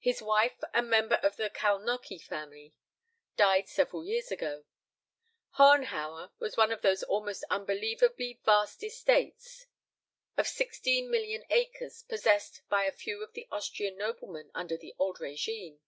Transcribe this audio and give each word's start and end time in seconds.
His 0.00 0.20
wife, 0.20 0.58
a 0.74 0.82
member 0.82 1.14
of 1.22 1.36
the 1.36 1.48
Kalnóky 1.48 2.20
family, 2.20 2.74
died 3.36 3.68
several 3.68 4.04
years 4.04 4.32
ago. 4.32 4.64
"Hohenhauer" 5.58 6.32
was 6.40 6.56
one 6.56 6.72
of 6.72 6.82
those 6.82 7.04
almost 7.04 7.44
unbelievably 7.50 8.40
vast 8.44 8.82
estates 8.82 9.66
of 10.36 10.48
sixteen 10.48 11.08
million 11.08 11.44
acres 11.50 12.02
possessed 12.02 12.62
by 12.68 12.82
a 12.82 12.90
few 12.90 13.22
of 13.22 13.32
the 13.34 13.46
Austrian 13.52 13.96
noblemen 13.96 14.50
under 14.56 14.76
the 14.76 14.92
old 14.98 15.18
régime. 15.18 15.78